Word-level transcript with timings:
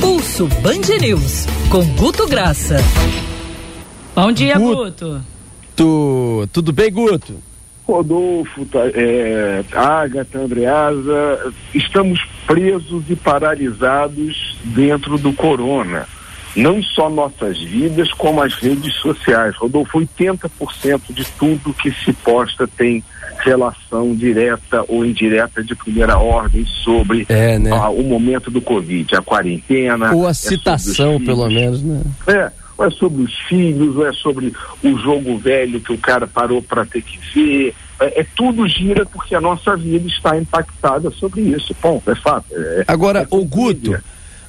Pulso 0.00 0.46
Band 0.62 0.98
News 1.00 1.46
com 1.70 1.84
Guto 1.96 2.26
Graça. 2.26 2.76
Bom 4.14 4.32
dia, 4.32 4.58
Guto. 4.58 5.22
Guto. 5.76 6.48
Tudo 6.52 6.72
bem, 6.72 6.92
Guto? 6.92 7.34
Rodolfo, 7.86 8.66
é, 8.94 9.62
Agatha, 9.72 10.38
Andreasa, 10.38 11.52
estamos 11.74 12.18
presos 12.46 13.04
e 13.10 13.16
paralisados 13.16 14.56
dentro 14.64 15.18
do 15.18 15.32
corona. 15.32 16.06
Não 16.56 16.82
só 16.82 17.10
nossas 17.10 17.58
vidas, 17.60 18.12
como 18.12 18.42
as 18.42 18.54
redes 18.54 18.94
sociais. 18.94 19.56
Rodolfo, 19.56 20.00
80% 20.00 21.00
de 21.10 21.24
tudo 21.32 21.74
que 21.74 21.90
se 21.90 22.12
posta 22.12 22.68
tem 22.68 23.02
relação 23.38 24.14
direta 24.14 24.84
ou 24.88 25.04
indireta 25.04 25.62
de 25.62 25.74
primeira 25.74 26.16
ordem 26.16 26.64
sobre 26.64 27.26
é, 27.28 27.58
né? 27.58 27.70
ah, 27.72 27.90
o 27.90 28.02
momento 28.02 28.50
do 28.50 28.60
Covid, 28.60 29.16
a 29.16 29.22
quarentena. 29.22 30.12
Ou 30.14 30.26
a 30.26 30.30
é 30.30 30.34
citação, 30.34 31.22
pelo 31.22 31.48
menos, 31.48 31.82
né? 31.82 32.02
É, 32.26 32.50
ou 32.76 32.86
é 32.86 32.90
sobre 32.90 33.22
os 33.22 33.34
filhos, 33.48 33.96
ou 33.96 34.06
é 34.06 34.12
sobre 34.12 34.52
o 34.82 34.98
jogo 34.98 35.38
velho 35.38 35.80
que 35.80 35.92
o 35.92 35.98
cara 35.98 36.26
parou 36.26 36.62
para 36.62 36.84
ter 36.84 37.02
que 37.02 37.18
ver. 37.34 37.74
É, 38.00 38.20
é, 38.20 38.26
tudo 38.34 38.66
gira 38.66 39.06
porque 39.06 39.34
a 39.34 39.40
nossa 39.40 39.76
vida 39.76 40.06
está 40.08 40.36
impactada 40.36 41.10
sobre 41.10 41.42
isso. 41.42 41.74
Ponto, 41.74 42.10
é 42.10 42.14
fato. 42.14 42.46
É, 42.52 42.84
Agora, 42.88 43.20
é 43.20 43.26
o 43.30 43.44
Guto, 43.44 43.96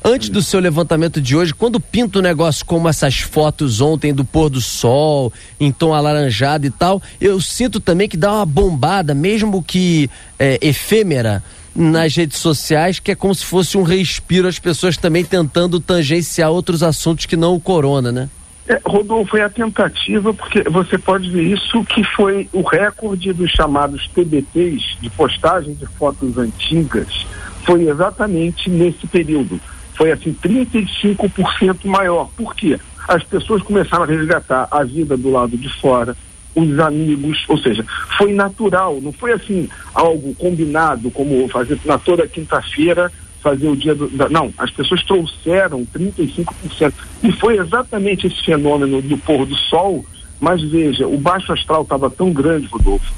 antes 0.05 0.29
do 0.29 0.43
seu 0.43 0.59
levantamento 0.59 1.19
de 1.19 1.35
hoje, 1.35 1.51
quando 1.51 1.79
pinta 1.79 2.19
um 2.19 2.21
negócio 2.21 2.63
como 2.63 2.87
essas 2.87 3.19
fotos 3.19 3.81
ontem 3.81 4.13
do 4.13 4.23
pôr 4.23 4.51
do 4.51 4.61
sol, 4.61 5.33
em 5.59 5.71
tom 5.71 5.95
alaranjado 5.95 6.67
e 6.67 6.69
tal, 6.69 7.01
eu 7.19 7.41
sinto 7.41 7.79
também 7.79 8.07
que 8.07 8.15
dá 8.15 8.31
uma 8.31 8.45
bombada, 8.45 9.15
mesmo 9.15 9.63
que 9.63 10.07
é, 10.37 10.59
efêmera, 10.61 11.43
nas 11.75 12.15
redes 12.15 12.37
sociais, 12.37 12.99
que 12.99 13.11
é 13.11 13.15
como 13.15 13.33
se 13.33 13.43
fosse 13.43 13.77
um 13.77 13.83
respiro, 13.83 14.47
as 14.47 14.59
pessoas 14.59 14.95
também 14.95 15.25
tentando 15.25 15.79
tangenciar 15.79 16.49
outros 16.51 16.83
assuntos 16.83 17.25
que 17.25 17.35
não 17.35 17.55
o 17.55 17.59
corona, 17.59 18.11
né? 18.11 18.29
É, 18.67 18.79
Rodolfo, 18.85 19.31
foi 19.31 19.41
a 19.41 19.49
tentativa, 19.49 20.33
porque 20.33 20.63
você 20.63 20.97
pode 20.97 21.29
ver 21.29 21.43
isso 21.43 21.83
que 21.83 22.03
foi 22.03 22.47
o 22.53 22.61
recorde 22.61 23.33
dos 23.33 23.51
chamados 23.51 24.07
TBTs, 24.07 24.97
de 25.01 25.09
postagem 25.09 25.73
de 25.73 25.85
fotos 25.85 26.37
antigas, 26.37 27.27
foi 27.63 27.87
exatamente 27.87 28.69
nesse 28.69 29.05
período. 29.07 29.59
Foi 29.95 30.11
assim, 30.11 30.33
35% 30.33 31.85
maior. 31.85 32.29
Por 32.35 32.53
quê? 32.55 32.79
As 33.07 33.23
pessoas 33.23 33.61
começaram 33.61 34.03
a 34.03 34.07
resgatar 34.07 34.67
a 34.71 34.83
vida 34.83 35.15
do 35.15 35.31
lado 35.31 35.57
de 35.57 35.69
fora, 35.79 36.15
os 36.55 36.79
amigos, 36.79 37.43
ou 37.47 37.57
seja, 37.57 37.85
foi 38.17 38.33
natural, 38.33 38.99
não 39.01 39.11
foi 39.11 39.33
assim 39.33 39.69
algo 39.93 40.33
combinado, 40.35 41.11
como 41.11 41.47
fazer 41.49 41.79
na 41.85 41.97
toda 41.97 42.27
quinta-feira 42.27 43.11
fazer 43.45 43.67
o 43.67 43.75
dia 43.75 43.93
do. 43.93 44.07
Da, 44.07 44.27
não, 44.27 44.51
as 44.57 44.71
pessoas 44.71 45.03
trouxeram 45.03 45.85
35%. 45.85 46.93
E 47.21 47.31
foi 47.33 47.59
exatamente 47.59 48.25
esse 48.25 48.43
fenômeno 48.43 49.03
do 49.03 49.17
pôr 49.19 49.45
do 49.45 49.55
sol, 49.55 50.03
mas 50.39 50.63
veja, 50.63 51.05
o 51.07 51.17
baixo 51.17 51.53
astral 51.53 51.83
estava 51.83 52.09
tão 52.09 52.33
grande, 52.33 52.65
Rodolfo. 52.65 53.13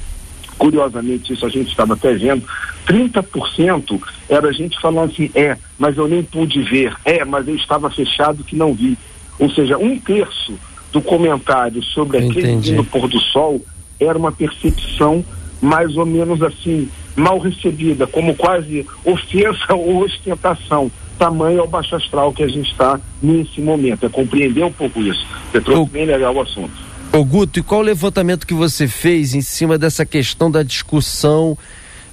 Curiosamente, 0.58 1.32
isso 1.32 1.46
a 1.46 1.48
gente 1.48 1.68
estava 1.68 1.94
até 1.94 2.12
vendo, 2.14 2.42
30% 2.86 4.00
era 4.28 4.48
a 4.48 4.52
gente 4.52 4.80
falando 4.80 5.12
assim, 5.12 5.30
é, 5.34 5.56
mas 5.78 5.96
eu 5.96 6.08
nem 6.08 6.22
pude 6.22 6.62
ver, 6.62 6.94
é, 7.04 7.24
mas 7.24 7.46
eu 7.46 7.54
estava 7.54 7.88
fechado 7.90 8.44
que 8.44 8.56
não 8.56 8.74
vi. 8.74 8.98
Ou 9.38 9.50
seja, 9.50 9.78
um 9.78 9.98
terço 9.98 10.58
do 10.92 11.00
comentário 11.00 11.82
sobre 11.82 12.18
aquele 12.18 12.56
dia 12.56 12.76
do 12.76 12.84
pôr 12.84 13.08
do 13.08 13.20
sol 13.20 13.62
era 14.00 14.18
uma 14.18 14.32
percepção 14.32 15.24
mais 15.60 15.96
ou 15.96 16.06
menos 16.06 16.42
assim, 16.42 16.88
mal 17.16 17.38
recebida, 17.38 18.06
como 18.06 18.34
quase 18.34 18.86
ofensa 19.04 19.74
ou 19.74 20.04
ostentação. 20.04 20.90
Tamanho 21.18 21.60
ao 21.60 21.66
baixo 21.66 21.96
astral 21.96 22.32
que 22.32 22.44
a 22.44 22.48
gente 22.48 22.70
está 22.70 23.00
nesse 23.20 23.60
momento. 23.60 24.06
É 24.06 24.08
compreender 24.08 24.64
um 24.64 24.72
pouco 24.72 25.00
isso. 25.00 25.26
Você 25.50 25.60
trouxe 25.60 25.90
bem 25.90 26.06
legal 26.06 26.34
o 26.34 26.40
assunto. 26.40 26.87
Ô 27.18 27.24
Guto, 27.24 27.58
e 27.58 27.64
qual 27.64 27.80
o 27.80 27.84
levantamento 27.84 28.46
que 28.46 28.54
você 28.54 28.86
fez 28.86 29.34
em 29.34 29.40
cima 29.40 29.76
dessa 29.76 30.06
questão 30.06 30.48
da 30.48 30.62
discussão 30.62 31.58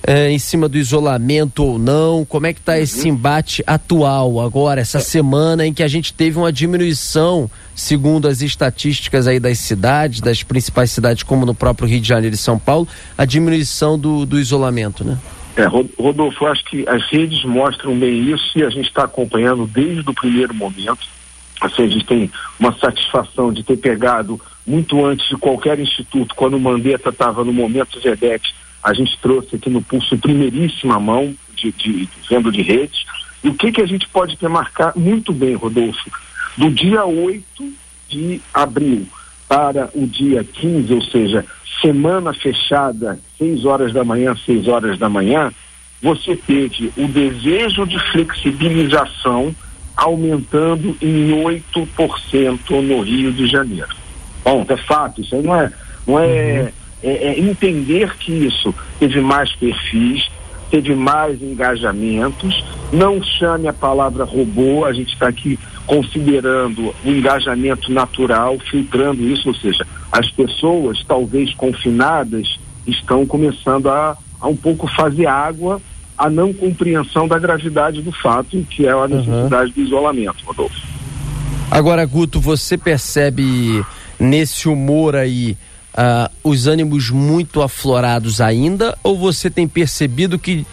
é, 0.01 0.31
em 0.31 0.39
cima 0.39 0.67
do 0.67 0.79
isolamento 0.79 1.63
ou 1.63 1.77
não? 1.77 2.25
Como 2.25 2.47
é 2.47 2.53
que 2.53 2.59
está 2.59 2.71
uhum. 2.71 2.79
esse 2.79 3.07
embate 3.07 3.63
atual 3.67 4.41
agora, 4.41 4.81
essa 4.81 4.97
é. 4.97 5.01
semana 5.01 5.63
em 5.63 5.71
que 5.71 5.83
a 5.83 5.87
gente 5.87 6.11
teve 6.11 6.39
uma 6.39 6.51
diminuição, 6.51 7.47
segundo 7.75 8.27
as 8.27 8.41
estatísticas 8.41 9.27
aí 9.27 9.39
das 9.39 9.59
cidades, 9.59 10.21
das 10.21 10.41
principais 10.41 10.89
cidades, 10.89 11.21
como 11.21 11.45
no 11.45 11.53
próprio 11.53 11.87
Rio 11.87 12.01
de 12.01 12.07
Janeiro 12.07 12.33
e 12.33 12.39
São 12.39 12.57
Paulo, 12.57 12.87
a 13.15 13.25
diminuição 13.25 13.99
do, 13.99 14.25
do 14.25 14.39
isolamento, 14.39 15.03
né? 15.03 15.19
É, 15.55 15.67
Rodolfo, 15.67 16.47
acho 16.47 16.65
que 16.65 16.83
as 16.89 17.07
redes 17.11 17.45
mostram 17.45 17.95
bem 17.95 18.31
isso 18.31 18.57
e 18.57 18.63
a 18.63 18.71
gente 18.71 18.87
está 18.87 19.03
acompanhando 19.03 19.67
desde 19.67 20.09
o 20.09 20.13
primeiro 20.15 20.53
momento. 20.55 21.14
Assim, 21.61 21.83
a 21.83 21.87
gente 21.87 22.05
tem 22.05 22.31
uma 22.59 22.73
satisfação 22.77 23.51
de 23.51 23.63
ter 23.63 23.77
pegado 23.77 24.39
muito 24.65 25.05
antes 25.05 25.27
de 25.29 25.37
qualquer 25.37 25.79
instituto, 25.79 26.35
quando 26.35 26.55
o 26.55 26.59
Mandetta 26.59 27.09
estava 27.09 27.43
no 27.43 27.53
momento 27.53 27.99
Zedete, 27.99 28.53
a 28.83 28.93
gente 28.93 29.17
trouxe 29.19 29.55
aqui 29.55 29.69
no 29.69 29.81
pulso 29.81 30.17
primeiríssima 30.17 30.99
mão 30.99 31.33
de, 31.55 31.71
de, 31.71 32.05
de 32.05 32.09
venda 32.29 32.51
de 32.51 32.61
redes. 32.61 33.03
E 33.43 33.49
o 33.49 33.53
que, 33.53 33.71
que 33.71 33.81
a 33.81 33.85
gente 33.85 34.07
pode 34.09 34.37
ter 34.37 34.49
marcar 34.49 34.93
muito 34.95 35.31
bem, 35.31 35.55
Rodolfo? 35.55 36.11
Do 36.57 36.69
dia 36.69 37.05
8 37.05 37.73
de 38.09 38.41
abril 38.53 39.07
para 39.47 39.89
o 39.93 40.05
dia 40.07 40.43
15, 40.43 40.93
ou 40.93 41.01
seja, 41.01 41.45
semana 41.81 42.33
fechada, 42.33 43.19
6 43.37 43.65
horas 43.65 43.93
da 43.93 44.03
manhã, 44.03 44.35
6 44.45 44.67
horas 44.67 44.97
da 44.97 45.09
manhã, 45.09 45.51
você 46.01 46.35
teve 46.35 46.91
o 46.97 47.07
desejo 47.07 47.85
de 47.85 47.99
flexibilização 48.11 49.55
aumentando 49.95 50.95
em 51.01 51.31
8% 51.43 52.81
no 52.81 53.01
Rio 53.01 53.31
de 53.31 53.47
Janeiro. 53.47 53.89
Bom, 54.43 54.65
é 54.67 54.77
fato, 54.77 55.21
isso 55.21 55.35
aí 55.35 55.43
não 55.43 55.55
é, 55.55 55.71
não 56.05 56.19
é 56.19 56.61
uhum 56.61 56.85
é, 57.05 57.27
é 57.27 57.39
entender 57.39 58.15
que 58.17 58.31
isso 58.31 58.73
teve 58.99 59.21
mais 59.21 59.55
perfis, 59.55 60.27
teve 60.71 60.95
mais 60.95 61.39
engajamentos. 61.41 62.65
Não 62.91 63.21
chame 63.21 63.67
a 63.67 63.73
palavra 63.73 64.23
robô, 64.23 64.85
a 64.85 64.91
gente 64.91 65.13
está 65.13 65.27
aqui 65.27 65.59
considerando 65.85 66.93
o 67.05 67.09
engajamento 67.09 67.91
natural, 67.91 68.57
filtrando 68.59 69.21
isso, 69.21 69.49
ou 69.49 69.55
seja, 69.55 69.85
as 70.11 70.31
pessoas, 70.31 71.03
talvez 71.07 71.53
confinadas, 71.53 72.59
estão 72.87 73.25
começando 73.25 73.87
a, 73.89 74.17
a 74.41 74.47
um 74.47 74.55
pouco 74.55 74.87
fazer 74.87 75.27
água 75.27 75.79
a 76.17 76.29
não 76.29 76.53
compreensão 76.53 77.27
da 77.27 77.37
gravidade 77.37 78.01
do 78.01 78.11
fato, 78.11 78.65
que 78.69 78.85
é 78.85 78.91
a 78.91 79.07
necessidade 79.07 79.71
uhum. 79.71 79.75
do 79.75 79.81
isolamento, 79.81 80.37
Rodolfo. 80.45 80.75
Agora, 81.69 82.05
Guto, 82.05 82.39
você 82.39 82.77
percebe 82.77 83.83
nesse 84.19 84.69
humor 84.69 85.15
aí 85.15 85.57
uh, 85.93 86.31
os 86.43 86.67
ânimos 86.67 87.09
muito 87.09 87.61
aflorados 87.61 88.39
ainda, 88.39 88.97
ou 89.03 89.17
você 89.17 89.49
tem 89.49 89.67
percebido 89.67 90.37
que 90.37 90.65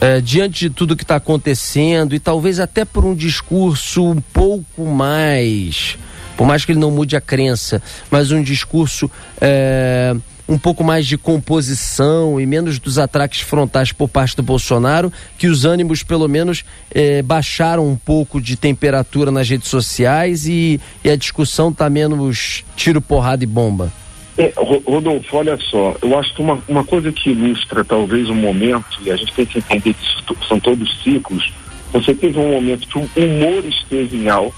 uh, 0.00 0.22
diante 0.22 0.68
de 0.68 0.70
tudo 0.70 0.96
que 0.96 1.04
está 1.04 1.16
acontecendo 1.16 2.14
e 2.14 2.20
talvez 2.20 2.60
até 2.60 2.84
por 2.84 3.04
um 3.04 3.14
discurso 3.14 4.04
um 4.04 4.20
pouco 4.20 4.84
mais, 4.86 5.98
por 6.36 6.46
mais 6.46 6.64
que 6.64 6.72
ele 6.72 6.78
não 6.78 6.90
mude 6.90 7.16
a 7.16 7.20
crença, 7.20 7.82
mas 8.10 8.30
um 8.30 8.42
discurso 8.42 9.06
uh, 9.06 10.20
um 10.48 10.58
pouco 10.58 10.84
mais 10.84 11.06
de 11.06 11.16
composição 11.16 12.40
e 12.40 12.46
menos 12.46 12.78
dos 12.78 12.98
ataques 12.98 13.40
frontais 13.40 13.92
por 13.92 14.08
parte 14.08 14.36
do 14.36 14.42
Bolsonaro, 14.42 15.12
que 15.38 15.46
os 15.46 15.64
ânimos 15.64 16.02
pelo 16.02 16.28
menos 16.28 16.64
eh, 16.94 17.22
baixaram 17.22 17.88
um 17.88 17.96
pouco 17.96 18.40
de 18.40 18.56
temperatura 18.56 19.30
nas 19.30 19.48
redes 19.48 19.68
sociais 19.68 20.46
e, 20.46 20.80
e 21.02 21.10
a 21.10 21.16
discussão 21.16 21.70
está 21.70 21.88
menos 21.88 22.64
tiro, 22.76 23.00
porrada 23.00 23.42
e 23.42 23.46
bomba? 23.46 23.92
É, 24.36 24.52
Rodolfo, 24.56 25.36
olha 25.36 25.56
só, 25.70 25.96
eu 26.02 26.18
acho 26.18 26.34
que 26.34 26.42
uma, 26.42 26.60
uma 26.68 26.84
coisa 26.84 27.12
que 27.12 27.30
ilustra 27.30 27.84
talvez 27.84 28.28
um 28.28 28.34
momento, 28.34 28.98
e 29.02 29.10
a 29.10 29.16
gente 29.16 29.32
tem 29.32 29.46
que 29.46 29.58
entender 29.58 29.94
que 29.94 30.48
são 30.48 30.58
todos 30.58 31.02
ciclos, 31.02 31.52
você 31.92 32.12
teve 32.12 32.38
um 32.38 32.50
momento 32.50 32.88
que 32.88 32.98
o 32.98 33.08
humor 33.16 33.64
esteve 33.64 34.16
em 34.16 34.28
alta, 34.28 34.56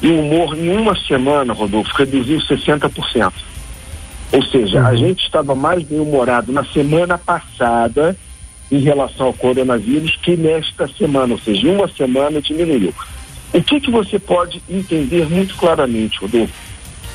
e 0.00 0.06
o 0.06 0.20
humor 0.20 0.56
em 0.56 0.70
uma 0.70 0.96
semana, 1.06 1.52
Rodolfo, 1.52 1.92
reduziu 1.96 2.38
60%. 2.38 3.32
Ou 4.32 4.42
seja, 4.44 4.80
uhum. 4.80 4.86
a 4.86 4.94
gente 4.94 5.24
estava 5.24 5.54
mais 5.54 5.82
bem-humorado 5.82 6.52
na 6.52 6.64
semana 6.64 7.18
passada 7.18 8.16
em 8.70 8.78
relação 8.78 9.26
ao 9.26 9.32
coronavírus 9.32 10.16
que 10.22 10.36
nesta 10.36 10.86
semana, 10.86 11.34
ou 11.34 11.40
seja, 11.40 11.68
uma 11.68 11.88
semana 11.88 12.40
diminuiu. 12.40 12.94
O 13.52 13.62
que, 13.62 13.80
que 13.80 13.90
você 13.90 14.18
pode 14.18 14.62
entender 14.68 15.28
muito 15.28 15.56
claramente, 15.56 16.20
Rodolfo? 16.20 16.54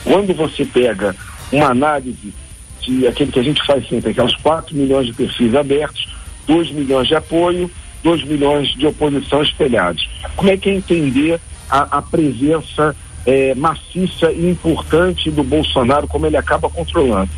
Quando 0.03 0.33
você 0.33 0.65
pega 0.65 1.15
uma 1.51 1.67
análise 1.67 2.33
de 2.81 3.07
aquele 3.07 3.31
que 3.31 3.39
a 3.39 3.43
gente 3.43 3.65
faz 3.65 3.87
sempre, 3.87 4.11
aquelas 4.11 4.35
4 4.35 4.75
milhões 4.75 5.07
de 5.07 5.13
perfis 5.13 5.55
abertos, 5.55 6.13
2 6.45 6.71
milhões 6.71 7.07
de 7.07 7.15
apoio, 7.15 7.71
2 8.03 8.25
milhões 8.25 8.67
de 8.75 8.85
oposição 8.85 9.41
espelhados. 9.41 10.07
Como 10.35 10.49
é 10.49 10.57
que 10.57 10.69
é 10.69 10.73
entender 10.75 11.39
a, 11.69 11.97
a 11.97 12.01
presença 12.01 12.95
é, 13.25 13.55
maciça 13.55 14.31
e 14.31 14.49
importante 14.49 15.31
do 15.31 15.43
Bolsonaro, 15.43 16.07
como 16.07 16.25
ele 16.25 16.37
acaba 16.37 16.69
controlando? 16.69 17.29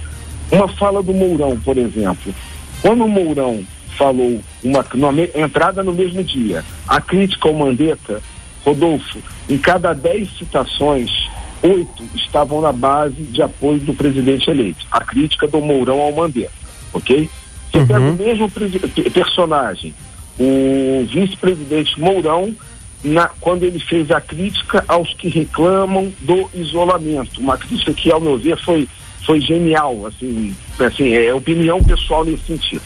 Uma 0.52 0.68
fala 0.68 1.02
do 1.04 1.14
Mourão, 1.14 1.58
por 1.60 1.78
exemplo. 1.78 2.34
Quando 2.82 3.06
o 3.06 3.10
Mourão 3.10 3.64
falou 3.98 4.40
uma, 4.64 4.86
uma 4.94 5.22
entrada 5.36 5.84
no 5.84 5.94
mesmo 5.94 6.24
dia. 6.24 6.64
A 6.88 7.02
crítica 7.02 7.50
ao 7.50 7.54
Mandetta, 7.54 8.22
Rodolfo, 8.64 9.20
em 9.50 9.58
cada 9.58 9.94
dez 9.94 10.30
citações, 10.38 11.12
oito 11.64 12.04
estavam 12.16 12.62
na 12.62 12.72
base 12.72 13.24
de 13.24 13.42
apoio 13.42 13.80
do 13.80 13.94
presidente 13.94 14.50
eleito. 14.50 14.86
A 14.92 15.04
crítica 15.04 15.48
do 15.48 15.60
Mourão 15.60 16.00
ao 16.00 16.12
Mandetta, 16.12 16.52
ok? 16.94 17.30
Você 17.72 17.80
uhum. 17.80 17.88
pega 17.88 18.00
o 18.00 18.14
mesmo 18.14 18.52
personagem, 19.12 19.94
o 20.40 21.06
vice-presidente 21.12 22.00
Mourão, 22.00 22.54
na, 23.04 23.30
quando 23.40 23.64
ele 23.64 23.80
fez 23.80 24.12
a 24.12 24.20
crítica 24.20 24.84
aos 24.88 25.14
que 25.14 25.30
reclamam 25.30 26.12
do 26.22 26.50
isolamento. 26.54 27.40
Uma 27.40 27.58
crítica 27.58 27.94
que, 27.94 28.12
ao 28.12 28.20
meu 28.20 28.38
ver, 28.38 28.58
foi, 28.64 28.88
foi 29.26 29.40
genial, 29.40 30.06
assim, 30.06 30.56
assim, 30.80 31.14
é 31.14 31.34
opinião 31.34 31.84
pessoal 31.84 32.26
nesse 32.26 32.46
sentido. 32.46 32.84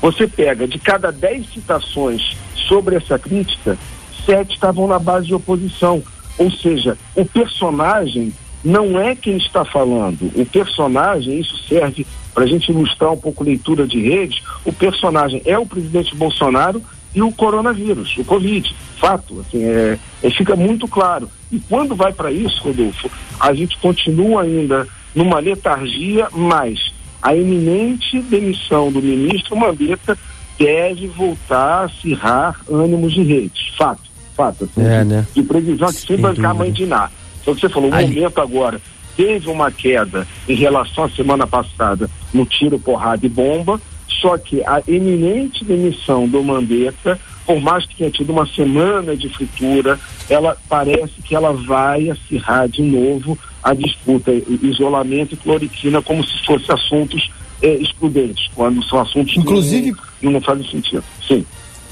Você 0.00 0.26
pega 0.26 0.68
de 0.68 0.78
cada 0.78 1.10
dez 1.10 1.46
citações 1.52 2.36
sobre 2.68 2.96
essa 2.96 3.18
crítica, 3.18 3.78
sete 4.26 4.54
estavam 4.54 4.86
na 4.86 4.98
base 4.98 5.26
de 5.26 5.34
oposição. 5.34 6.02
Ou 6.36 6.50
seja, 6.50 6.98
o 7.14 7.24
personagem 7.24 8.32
não 8.64 8.98
é 8.98 9.14
quem 9.14 9.36
está 9.36 9.64
falando. 9.64 10.32
O 10.34 10.44
personagem, 10.46 11.38
isso 11.38 11.56
serve 11.68 12.06
para 12.34 12.44
a 12.44 12.46
gente 12.46 12.72
ilustrar 12.72 13.12
um 13.12 13.16
pouco 13.16 13.44
leitura 13.44 13.86
de 13.86 14.00
rede, 14.00 14.42
o 14.64 14.72
personagem 14.72 15.40
é 15.44 15.56
o 15.56 15.64
presidente 15.64 16.16
Bolsonaro 16.16 16.82
e 17.14 17.22
o 17.22 17.30
coronavírus, 17.30 18.16
o 18.18 18.24
Covid. 18.24 18.74
Fato, 18.96 19.40
assim, 19.40 19.62
é, 19.64 19.98
é 20.22 20.30
fica 20.30 20.56
muito 20.56 20.88
claro. 20.88 21.28
E 21.52 21.58
quando 21.60 21.94
vai 21.94 22.12
para 22.12 22.32
isso, 22.32 22.62
Rodolfo, 22.62 23.10
a 23.38 23.52
gente 23.54 23.78
continua 23.78 24.42
ainda 24.42 24.86
numa 25.14 25.38
letargia, 25.38 26.28
mas 26.32 26.92
a 27.22 27.34
iminente 27.34 28.20
demissão 28.20 28.90
do 28.90 29.00
ministro 29.00 29.56
Mandetta 29.56 30.18
deve 30.58 31.06
voltar 31.08 31.82
a 31.82 31.84
acirrar 31.84 32.60
ânimos 32.70 33.12
de 33.12 33.22
redes. 33.22 33.68
Fato, 33.76 34.02
fato. 34.36 34.64
Assim, 34.64 34.86
é, 34.86 35.02
de, 35.02 35.04
né? 35.04 35.26
de 35.34 35.42
previsão 35.42 35.88
de 35.88 35.98
sem 35.98 36.16
bancar 36.16 36.50
a 36.50 36.54
mãe 36.54 36.72
de 36.72 36.86
Ná. 36.86 37.10
Só 37.44 37.54
que 37.54 37.60
você 37.60 37.68
falou, 37.68 37.90
o 37.90 37.92
momento 37.92 38.40
agora 38.40 38.80
teve 39.16 39.48
uma 39.48 39.70
queda 39.70 40.26
em 40.48 40.54
relação 40.54 41.04
à 41.04 41.10
semana 41.10 41.46
passada 41.46 42.10
no 42.32 42.44
tiro, 42.44 42.78
porrada 42.78 43.24
e 43.24 43.28
bomba, 43.28 43.80
só 44.24 44.38
que 44.38 44.62
a 44.64 44.82
eminente 44.88 45.62
demissão 45.62 46.26
do 46.26 46.42
Mandetta, 46.42 47.20
por 47.44 47.60
mais 47.60 47.84
que 47.84 47.94
tenha 47.94 48.10
tido 48.10 48.32
uma 48.32 48.46
semana 48.46 49.14
de 49.14 49.28
fritura, 49.28 50.00
ela 50.30 50.56
parece 50.66 51.20
que 51.22 51.34
ela 51.34 51.52
vai 51.52 52.08
acirrar 52.08 52.66
de 52.66 52.80
novo 52.80 53.38
a 53.62 53.74
disputa 53.74 54.32
isolamento 54.62 55.34
e 55.34 55.36
cloriquina 55.36 56.00
como 56.00 56.24
se 56.24 56.42
fossem 56.46 56.74
assuntos 56.74 57.30
eh, 57.60 57.74
excludentes, 57.74 58.50
quando 58.54 58.82
são 58.84 58.98
assuntos 58.98 59.36
Inclusive, 59.36 59.92
que 59.92 60.24
não, 60.24 60.32
não 60.32 60.40
fazem 60.40 60.66
sentido. 60.70 61.04
Sim. 61.28 61.44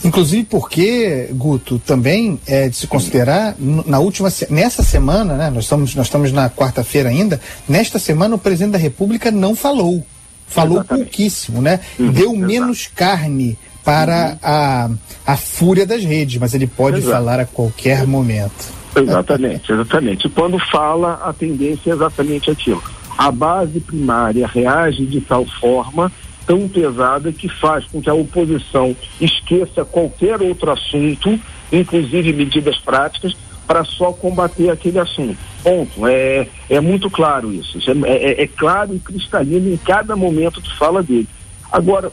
Inclusive 0.02 0.44
porque, 0.44 1.28
Guto, 1.32 1.78
também 1.81 2.40
é 2.46 2.70
de 2.70 2.76
se 2.76 2.87
considerar, 2.87 3.55
na 3.58 3.99
última, 3.99 4.31
nessa 4.49 4.82
semana, 4.82 5.35
né, 5.35 5.50
nós 5.50 5.64
estamos, 5.64 5.94
nós 5.94 6.06
estamos 6.06 6.32
na 6.32 6.49
quarta-feira 6.49 7.11
ainda, 7.11 7.38
nesta 7.69 7.99
semana 7.99 8.37
o 8.37 8.38
presidente 8.38 8.73
da 8.73 8.78
República 8.78 9.31
não 9.31 9.55
falou. 9.55 10.02
Falou 10.52 10.78
Exatamente. 10.78 11.04
pouquíssimo, 11.04 11.62
né? 11.62 11.81
Uhum, 11.99 12.12
Deu 12.12 12.31
exato. 12.32 12.46
menos 12.46 12.87
carne 12.94 13.58
para 13.82 14.32
uhum. 14.32 14.38
a, 14.43 14.90
a 15.26 15.37
fúria 15.37 15.87
das 15.87 16.04
redes, 16.04 16.38
mas 16.38 16.54
ele 16.54 16.66
pode 16.66 16.99
exato. 16.99 17.12
falar 17.12 17.40
a 17.40 17.46
qualquer 17.46 18.06
momento. 18.06 18.72
Exatamente, 18.94 19.72
exatamente. 19.72 20.28
Quando 20.28 20.58
fala, 20.58 21.20
a 21.25 21.32
tendência 21.32 21.90
é 21.90 21.94
exatamente 21.94 22.50
aquilo. 22.50 22.82
A 23.16 23.31
base 23.31 23.81
primária 23.81 24.46
reage 24.46 25.06
de 25.06 25.20
tal 25.20 25.44
forma 25.46 26.12
tão 26.46 26.69
pesada 26.69 27.32
que 27.32 27.49
faz 27.49 27.84
com 27.87 28.00
que 28.00 28.10
a 28.10 28.14
oposição 28.14 28.96
esqueça 29.20 29.84
qualquer 29.84 30.40
outro 30.43 30.70
assunto, 30.70 31.38
inclusive 31.72 32.32
medidas 32.32 32.78
práticas, 32.78 33.32
para 33.66 33.84
só 33.84 34.12
combater 34.12 34.69
aquele 34.70 34.99
assunto. 34.99 35.38
Ponto. 35.62 36.06
É, 36.06 36.47
é 36.69 36.81
muito 36.81 37.09
claro 37.11 37.53
isso. 37.53 37.79
isso 37.79 37.91
é, 37.91 37.94
é, 38.05 38.43
é, 38.43 38.47
claro 38.47 38.94
e 38.94 38.99
cristalino 38.99 39.73
em 39.73 39.76
cada 39.76 40.17
momento 40.17 40.61
de 40.61 40.75
fala 40.76 41.03
dele. 41.03 41.29
Agora, 41.70 42.12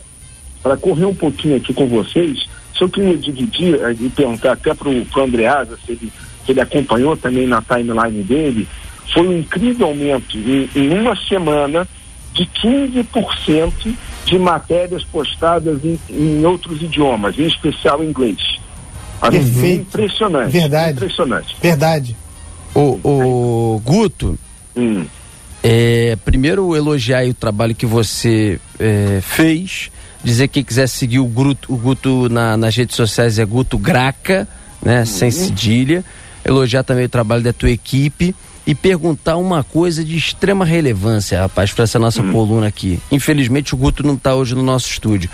para 0.62 0.78
correr 0.78 1.06
um 1.06 1.16
pouquinho 1.16 1.56
aqui 1.56 1.74
com 1.74 1.88
vocês, 1.88 2.48
se 2.78 2.84
eu 2.84 2.90
queria 2.90 3.18
dividir 3.18 3.76
eh, 3.76 3.96
e 4.00 4.10
perguntar 4.10 4.54
até 4.54 4.74
para 4.74 4.90
o 4.90 5.06
Andreasa 5.18 5.78
se 5.86 5.92
ele, 5.92 6.12
se 6.46 6.52
ele 6.52 6.62
acompanhou 6.62 7.18
também 7.18 7.48
na 7.48 7.62
timeline 7.62 8.24
dele, 8.24 8.68
foi 9.14 9.28
um 9.28 9.38
incrível 9.38 9.88
aumento 9.88 10.38
em, 10.38 10.70
em 10.76 10.94
uma 10.94 11.16
semana 11.28 11.88
de 12.34 12.46
15% 12.46 13.96
de 14.26 14.40
matérias 14.40 15.04
postadas 15.04 15.84
em, 15.84 16.00
em, 16.10 16.46
outros 16.46 16.82
idiomas, 16.82 17.38
em 17.38 17.48
especial 17.48 18.04
em 18.04 18.10
inglês. 18.10 18.60
Perfeito. 19.20 19.82
Impressionante. 19.82 20.52
Verdade. 20.52 20.92
Impressionante. 20.94 21.56
Verdade. 21.62 22.16
O, 22.80 23.76
o 23.76 23.82
Guto, 23.84 24.40
hum. 24.76 25.06
é, 25.62 26.18
primeiro 26.24 26.76
elogiar 26.76 27.26
o 27.26 27.34
trabalho 27.34 27.76
que 27.76 27.86
você 27.86 28.60
é, 28.80 29.20
fez, 29.22 29.92
dizer 30.24 30.48
que 30.48 30.56
quem 30.56 30.64
quiser 30.64 30.88
seguir 30.88 31.20
o 31.20 31.26
Guto, 31.26 31.74
o 31.74 31.78
Guto 31.78 32.30
na, 32.30 32.56
nas 32.56 32.76
redes 32.76 32.96
sociais 32.96 33.38
é 33.38 33.46
Guto 33.46 33.78
Graca, 33.78 34.48
né, 34.82 35.02
hum. 35.02 35.06
sem 35.06 35.30
cedilha. 35.32 36.04
Elogiar 36.46 36.84
também 36.84 37.06
o 37.06 37.10
trabalho 37.10 37.44
da 37.44 37.52
tua 37.52 37.70
equipe 37.70 38.34
e 38.66 38.74
perguntar 38.74 39.36
uma 39.36 39.64
coisa 39.64 40.06
de 40.06 40.16
extrema 40.16 40.64
relevância, 40.64 41.42
rapaz, 41.42 41.74
para 41.74 41.84
essa 41.84 42.00
nossa 42.00 42.22
hum. 42.22 42.32
coluna 42.32 42.68
aqui. 42.68 43.00
Infelizmente 43.12 43.74
o 43.74 43.78
Guto 43.78 44.04
não 44.04 44.14
está 44.14 44.36
hoje 44.36 44.56
no 44.56 44.64
nosso 44.64 44.90
estúdio. 44.90 45.30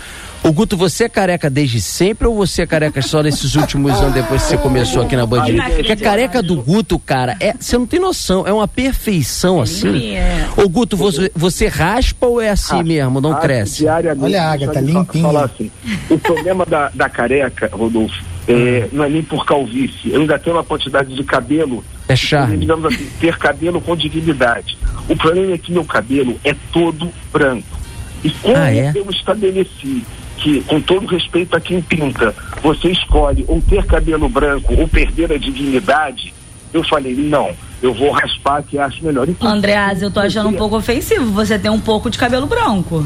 O 0.46 0.52
Guto, 0.52 0.76
você 0.76 1.04
é 1.04 1.08
careca 1.08 1.50
desde 1.50 1.80
sempre 1.80 2.28
ou 2.28 2.36
você 2.36 2.62
é 2.62 2.66
careca 2.66 3.02
só 3.02 3.20
nesses 3.20 3.56
últimos 3.56 3.90
anos 4.00 4.14
depois 4.14 4.44
que 4.44 4.50
você 4.50 4.56
começou 4.56 5.02
aqui 5.02 5.16
na 5.16 5.26
Band? 5.26 5.44
Porque 5.74 5.90
a 5.90 5.96
careca 5.96 6.40
do 6.40 6.62
Guto, 6.62 7.00
cara, 7.00 7.36
é, 7.40 7.52
você 7.58 7.76
não 7.76 7.84
tem 7.84 7.98
noção, 7.98 8.46
é 8.46 8.52
uma 8.52 8.68
perfeição 8.68 9.60
assim. 9.60 10.14
É. 10.14 10.46
Ô 10.56 10.68
Guto, 10.68 10.96
você, 10.96 11.32
você 11.34 11.66
raspa 11.66 12.28
ou 12.28 12.40
é 12.40 12.50
assim 12.50 12.80
mesmo, 12.84 13.20
não 13.20 13.34
cresce? 13.40 13.84
Olha 13.88 14.40
a 14.44 14.52
água, 14.52 14.72
tá 14.72 14.80
limpinha. 14.80 15.24
Falar 15.24 15.44
assim, 15.46 15.68
o 16.08 16.16
problema 16.16 16.64
da, 16.64 16.90
da 16.94 17.08
careca, 17.08 17.68
Rodolfo, 17.72 18.14
é, 18.46 18.88
não 18.92 19.02
é 19.02 19.08
nem 19.08 19.24
por 19.24 19.44
calvície. 19.44 20.12
Eu 20.12 20.20
ainda 20.20 20.38
tenho 20.38 20.54
uma 20.54 20.62
quantidade 20.62 21.12
de 21.12 21.24
cabelo. 21.24 21.84
É 22.06 22.14
charme. 22.14 22.56
Digamos 22.56 22.84
assim, 22.84 23.08
ter 23.18 23.36
cabelo 23.36 23.80
com 23.80 23.96
dignidade. 23.96 24.78
O 25.08 25.16
problema 25.16 25.54
é 25.54 25.58
que 25.58 25.72
meu 25.72 25.84
cabelo 25.84 26.38
é 26.44 26.54
todo 26.72 27.10
branco. 27.32 27.76
E 28.22 28.30
como 28.30 28.56
ah, 28.56 28.72
é? 28.72 28.92
eu 28.94 29.10
estabeleci 29.10 30.04
que, 30.46 30.60
com 30.60 30.80
todo 30.80 31.08
respeito 31.08 31.56
a 31.56 31.60
quem 31.60 31.82
pinta, 31.82 32.32
você 32.62 32.88
escolhe 32.88 33.44
ou 33.48 33.60
ter 33.60 33.84
cabelo 33.84 34.28
branco 34.28 34.74
ou 34.78 34.86
perder 34.86 35.32
a 35.32 35.36
dignidade, 35.36 36.32
eu 36.72 36.84
falei, 36.84 37.16
não, 37.16 37.50
eu 37.82 37.92
vou 37.92 38.12
raspar 38.12 38.62
que 38.62 38.78
acho 38.78 39.04
melhor. 39.04 39.28
Então, 39.28 39.48
Andreas, 39.48 40.02
eu 40.02 40.10
tô 40.10 40.20
achando 40.20 40.48
um 40.48 40.52
pouco 40.52 40.76
ofensivo 40.76 41.32
você 41.32 41.58
ter 41.58 41.68
um 41.68 41.80
pouco 41.80 42.08
de 42.08 42.16
cabelo 42.16 42.46
branco. 42.46 43.04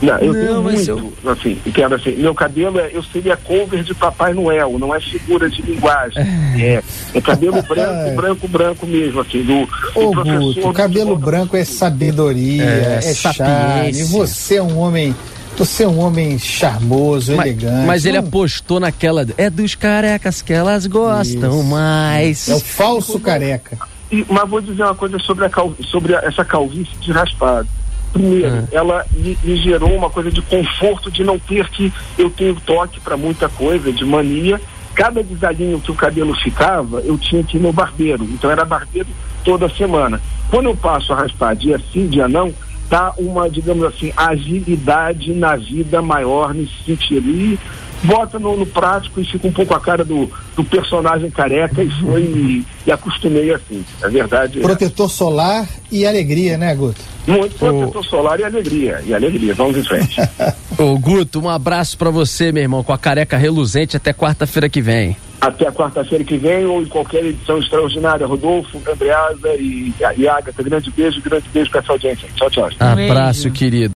Não, 0.00 0.16
eu 0.18 0.32
não, 0.32 0.46
tenho 0.46 0.62
muito, 0.62 1.12
eu... 1.22 1.30
assim, 1.30 1.60
quero 1.74 1.94
assim, 1.96 2.12
meu 2.12 2.32
cabelo 2.32 2.78
é, 2.78 2.90
eu 2.94 3.02
seria 3.02 3.36
cover 3.36 3.82
de 3.82 3.92
Papai 3.94 4.32
Noel, 4.32 4.78
não 4.78 4.94
é 4.94 5.00
figura 5.00 5.50
de 5.50 5.60
linguagem. 5.60 6.24
É, 6.58 6.82
é 7.14 7.20
cabelo 7.20 7.62
branco, 7.62 8.16
branco, 8.16 8.48
branco 8.48 8.86
mesmo, 8.86 9.20
assim, 9.20 9.42
do, 9.42 9.60
do 9.60 10.10
professor. 10.10 10.70
o 10.70 10.72
cabelo 10.72 11.16
branco 11.16 11.56
é 11.56 11.64
sabedoria, 11.64 12.64
é, 12.64 12.98
é 13.00 13.14
charme, 13.14 14.02
você 14.04 14.56
é 14.56 14.62
um 14.62 14.76
homem 14.78 15.14
você 15.58 15.82
é 15.82 15.88
um 15.88 15.98
homem 15.98 16.38
charmoso, 16.38 17.34
mas, 17.34 17.46
elegante. 17.46 17.86
Mas 17.86 18.06
ele 18.06 18.16
apostou 18.16 18.78
naquela. 18.78 19.26
É 19.36 19.50
dos 19.50 19.74
carecas 19.74 20.40
que 20.40 20.52
elas 20.52 20.86
gostam 20.86 21.60
Isso. 21.60 21.64
mais. 21.64 22.48
É 22.48 22.54
o 22.54 22.60
falso 22.60 23.18
careca. 23.18 23.76
E, 24.10 24.24
mas 24.28 24.48
vou 24.48 24.60
dizer 24.60 24.84
uma 24.84 24.94
coisa 24.94 25.18
sobre, 25.18 25.44
a 25.44 25.50
cal, 25.50 25.74
sobre 25.84 26.14
a, 26.14 26.20
essa 26.20 26.44
calvície 26.44 26.96
de 27.00 27.10
raspado. 27.10 27.68
Primeiro, 28.12 28.54
uhum. 28.54 28.68
ela 28.72 29.04
me, 29.12 29.36
me, 29.42 29.56
gerou 29.56 29.94
uma 29.94 30.08
coisa 30.08 30.30
de 30.30 30.40
conforto 30.40 31.10
de 31.10 31.24
não 31.24 31.38
ter 31.38 31.68
que. 31.68 31.92
Eu 32.16 32.30
tenho 32.30 32.54
toque 32.60 33.00
para 33.00 33.16
muita 33.16 33.48
coisa, 33.48 33.92
de 33.92 34.04
mania. 34.04 34.60
Cada 34.94 35.22
desalinho 35.22 35.80
que 35.80 35.90
o 35.90 35.94
cabelo 35.94 36.34
ficava, 36.34 37.00
eu 37.00 37.18
tinha 37.18 37.42
que 37.44 37.56
ir 37.56 37.60
no 37.60 37.72
barbeiro. 37.72 38.24
Então 38.24 38.50
era 38.50 38.64
barbeiro 38.64 39.08
toda 39.44 39.68
semana. 39.68 40.20
Quando 40.50 40.66
eu 40.66 40.76
passo 40.76 41.12
a 41.12 41.16
raspar 41.16 41.54
dia 41.54 41.80
sim, 41.92 42.06
dia 42.06 42.26
não, 42.26 42.52
dá 42.88 43.12
uma, 43.18 43.48
digamos 43.48 43.84
assim, 43.84 44.12
agilidade 44.16 45.32
na 45.32 45.56
vida 45.56 46.00
maior 46.00 46.54
nesse 46.54 46.84
sentido. 46.84 47.28
E 47.28 47.58
bota 48.02 48.38
no, 48.38 48.56
no, 48.56 48.66
prático 48.66 49.20
e 49.20 49.24
fica 49.24 49.46
um 49.46 49.52
pouco 49.52 49.74
a 49.74 49.80
cara 49.80 50.04
do, 50.04 50.30
do 50.56 50.64
personagem 50.64 51.30
careca 51.30 51.82
e 51.82 51.90
foi 51.90 52.22
e, 52.22 52.66
e 52.86 52.92
acostumei 52.92 53.52
assim. 53.52 53.84
É 54.02 54.08
verdade. 54.08 54.60
Protetor 54.60 55.06
é. 55.06 55.08
solar 55.08 55.68
e 55.90 56.06
alegria, 56.06 56.56
né, 56.56 56.74
Guto? 56.74 57.00
Muito 57.26 57.58
protetor 57.58 58.04
solar 58.04 58.40
e 58.40 58.44
alegria. 58.44 59.02
E 59.04 59.14
alegria. 59.14 59.54
Vamos 59.54 59.76
em 59.76 59.84
frente. 59.84 60.20
Ô, 60.78 60.98
Guto, 60.98 61.40
um 61.40 61.48
abraço 61.48 61.98
para 61.98 62.10
você, 62.10 62.52
meu 62.52 62.62
irmão, 62.62 62.82
com 62.82 62.92
a 62.92 62.98
careca 62.98 63.36
reluzente 63.36 63.96
até 63.96 64.12
quarta-feira 64.12 64.68
que 64.68 64.80
vem. 64.80 65.16
Até 65.40 65.70
quarta-feira 65.70 66.24
que 66.24 66.36
vem 66.36 66.66
ou 66.66 66.82
em 66.82 66.86
qualquer 66.86 67.24
edição 67.24 67.58
extraordinária. 67.58 68.26
Rodolfo, 68.26 68.80
Andreasa 68.90 69.54
e, 69.58 69.92
e 70.16 70.28
Agatha. 70.28 70.62
Grande 70.62 70.90
beijo, 70.90 71.20
grande 71.22 71.48
beijo 71.52 71.70
para 71.70 71.80
essa 71.80 71.92
audiência. 71.92 72.28
Tchau, 72.34 72.50
tchau. 72.50 72.68
Abraço, 72.80 73.50
querido. 73.50 73.86